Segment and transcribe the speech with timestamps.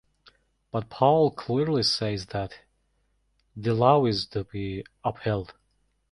[0.71, 2.55] But Paul clearly says that
[3.55, 5.53] the Law is to be upheld.